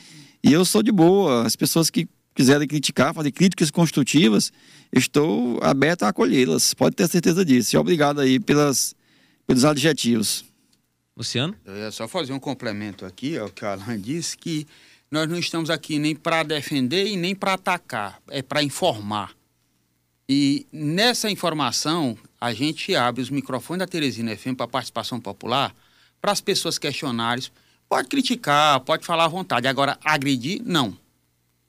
[0.44, 1.46] E eu sou de boa.
[1.46, 4.52] As pessoas que quiserem criticar, fazer críticas construtivas,
[4.92, 6.74] estou aberto a acolhê-las.
[6.74, 7.74] Pode ter certeza disso.
[7.74, 8.94] E obrigado aí pelas,
[9.46, 10.44] pelos adjetivos.
[11.16, 11.56] Luciano?
[11.64, 14.66] Eu ia só fazer um complemento aqui ao que o Alan disse, que
[15.10, 19.39] nós não estamos aqui nem para defender e nem para atacar, é para informar.
[20.32, 25.74] E nessa informação, a gente abre os microfones da Teresina FM para participação popular,
[26.22, 27.42] para as pessoas questionarem.
[27.88, 29.66] Pode criticar, pode falar à vontade.
[29.66, 30.96] Agora, agredir, não.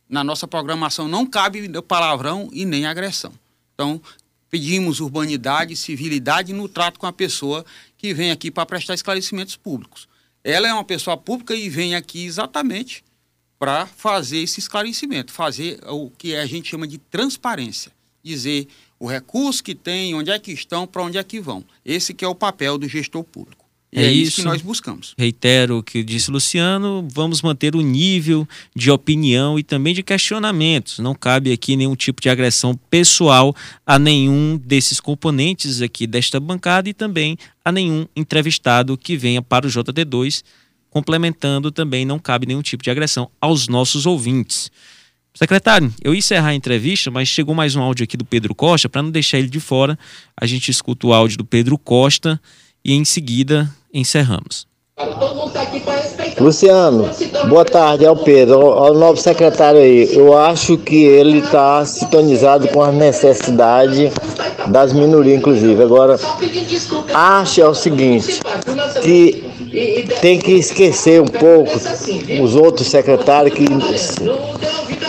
[0.07, 3.33] Na nossa programação não cabe palavrão e nem agressão.
[3.73, 3.99] Então,
[4.47, 7.65] pedimos urbanidade, civilidade no trato com a pessoa
[7.97, 10.07] que vem aqui para prestar esclarecimentos públicos.
[10.43, 13.03] Ela é uma pessoa pública e vem aqui exatamente
[13.57, 17.91] para fazer esse esclarecimento, fazer o que a gente chama de transparência,
[18.23, 18.67] dizer
[18.99, 21.63] o recurso que tem, onde é que estão, para onde é que vão.
[21.83, 23.61] Esse que é o papel do gestor público.
[23.93, 25.13] E é, é isso que nós buscamos.
[25.17, 30.99] Reitero o que disse Luciano, vamos manter o nível de opinião e também de questionamentos.
[30.99, 33.53] Não cabe aqui nenhum tipo de agressão pessoal
[33.85, 39.67] a nenhum desses componentes aqui desta bancada e também a nenhum entrevistado que venha para
[39.67, 40.41] o JD2
[40.91, 44.69] complementando também, não cabe nenhum tipo de agressão aos nossos ouvintes.
[45.33, 48.89] Secretário, eu ia encerrar a entrevista, mas chegou mais um áudio aqui do Pedro Costa,
[48.89, 49.97] para não deixar ele de fora,
[50.39, 52.39] a gente escuta o áudio do Pedro Costa
[52.83, 54.67] e em seguida encerramos.
[56.37, 57.09] Luciano,
[57.47, 60.13] boa tarde, é o Pedro, ao novo secretário aí.
[60.13, 64.11] Eu acho que ele está sintonizado com as necessidades
[64.67, 65.81] das minorias, inclusive.
[65.81, 66.19] Agora,
[67.13, 68.41] acho é o seguinte,
[69.01, 69.43] que
[70.19, 71.71] tem que esquecer um pouco
[72.43, 73.65] os outros secretários que,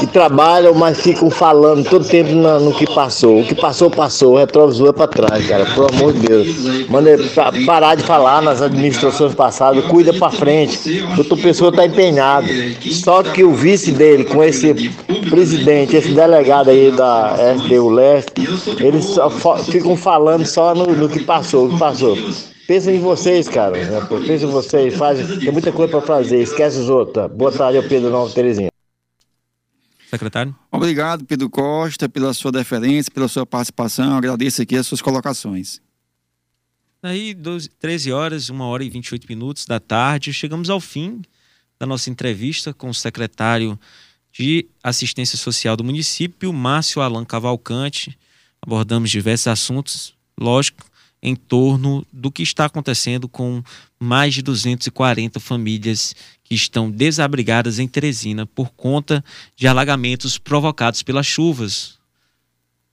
[0.02, 3.40] que trabalham, mas ficam falando todo tempo no, no que passou.
[3.40, 4.34] O que passou, passou.
[4.34, 5.64] O retrovisor é para trás, cara.
[5.66, 6.88] Pelo amor de Deus.
[6.88, 7.16] Manda
[7.64, 9.84] parar de falar nas administrações passadas.
[9.84, 11.04] Cuida para frente.
[11.16, 12.48] Outra pessoa está empenhado.
[12.90, 14.74] Só que o vice dele, com esse
[15.30, 18.48] presidente, esse delegado aí da SDU Leste,
[18.80, 22.18] eles só ficam falando só no, no que passou, o que passou.
[22.66, 23.74] Pensa em vocês, cara.
[24.26, 24.94] Pensa em vocês.
[24.94, 26.40] Faz, tem muita coisa para fazer.
[26.42, 27.30] Esquece os outros.
[27.30, 28.71] Boa tarde, eu Pedro Nova Terezinha.
[30.12, 30.54] Secretário.
[30.70, 34.14] Obrigado, Pedro Costa, pela sua deferência, pela sua participação.
[34.14, 35.80] Agradeço aqui as suas colocações.
[37.02, 41.22] Aí, 12, 13 horas, 1 hora e 28 minutos da tarde, chegamos ao fim
[41.80, 43.80] da nossa entrevista com o secretário
[44.30, 48.18] de Assistência Social do município, Márcio Alan Cavalcante.
[48.60, 50.84] Abordamos diversos assuntos, lógico,
[51.22, 53.62] em torno do que está acontecendo com
[53.98, 61.26] mais de 240 famílias que estão desabrigadas em Teresina por conta de alagamentos provocados pelas
[61.26, 61.98] chuvas.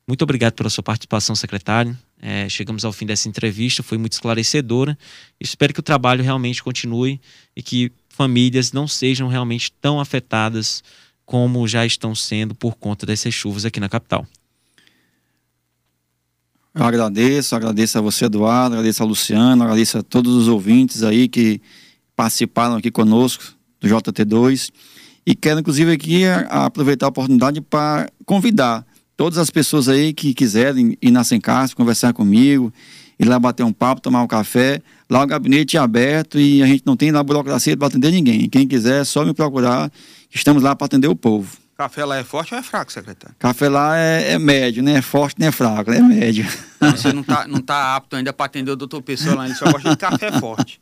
[0.07, 1.97] Muito obrigado pela sua participação, secretário.
[2.21, 4.97] É, chegamos ao fim dessa entrevista, foi muito esclarecedora.
[5.39, 7.19] Espero que o trabalho realmente continue
[7.55, 10.83] e que famílias não sejam realmente tão afetadas
[11.25, 14.27] como já estão sendo por conta dessas chuvas aqui na capital.
[16.79, 21.27] Eu agradeço, agradeço a você, Eduardo, agradeço a Luciano, agradeço a todos os ouvintes aí
[21.27, 21.59] que
[22.15, 23.43] participaram aqui conosco
[23.81, 24.69] do JT2
[25.25, 28.85] e quero inclusive aqui aproveitar a oportunidade para convidar
[29.17, 32.71] todas as pessoas aí que quiserem ir na Sencasp, conversar comigo,
[33.19, 34.81] ir lá bater um papo, tomar um café.
[35.09, 38.47] Lá o gabinete é aberto e a gente não tem lá burocracia para atender ninguém.
[38.47, 39.91] Quem quiser é só me procurar,
[40.33, 41.57] estamos lá para atender o povo.
[41.79, 43.33] Café lá é forte ou é fraco, secretário?
[43.39, 46.45] Café lá é, é médio, nem é forte nem é fraco, é médio.
[46.77, 49.71] Você não está não tá apto ainda para atender o doutor Pessoa lá, ele só
[49.71, 50.81] gosta de café forte.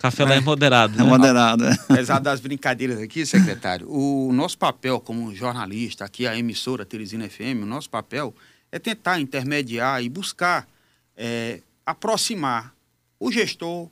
[0.00, 0.96] Café lá é moderado.
[0.96, 1.04] Né?
[1.04, 1.66] É moderado.
[1.66, 1.72] É.
[1.90, 7.60] Apesar das brincadeiras aqui, secretário, o nosso papel como jornalista, aqui a emissora Teresina FM,
[7.62, 8.34] o nosso papel
[8.72, 10.66] é tentar intermediar e buscar
[11.14, 12.72] é, aproximar
[13.20, 13.90] o gestor,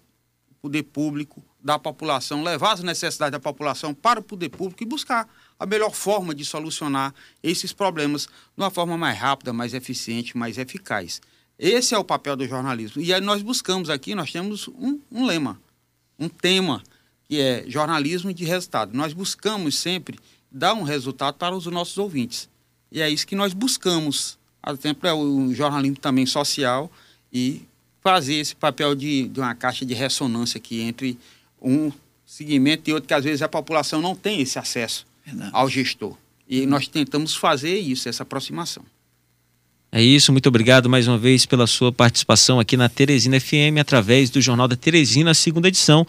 [0.51, 4.87] o poder público da população, levar as necessidades da população para o poder público e
[4.87, 5.29] buscar
[5.61, 10.57] a melhor forma de solucionar esses problemas de uma forma mais rápida, mais eficiente, mais
[10.57, 11.21] eficaz.
[11.59, 13.03] Esse é o papel do jornalismo.
[13.03, 15.61] E aí nós buscamos aqui, nós temos um, um lema,
[16.19, 16.83] um tema,
[17.29, 18.97] que é jornalismo de resultado.
[18.97, 20.19] Nós buscamos sempre
[20.51, 22.49] dar um resultado para os nossos ouvintes.
[22.91, 24.39] E é isso que nós buscamos.
[24.63, 26.91] Ao tempo é o jornalismo também social
[27.31, 27.63] e
[28.01, 31.19] fazer esse papel de, de uma caixa de ressonância aqui entre
[31.61, 31.93] um
[32.25, 35.51] segmento e outro, que às vezes a população não tem esse acesso Verdade.
[35.53, 36.17] ao gestor.
[36.49, 38.85] E nós tentamos fazer isso, essa aproximação.
[39.93, 44.31] É isso, muito obrigado mais uma vez pela sua participação aqui na Teresina FM através
[44.31, 46.07] do Jornal da Teresina, segunda edição.